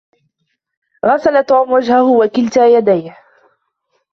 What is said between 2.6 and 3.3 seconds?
يديه.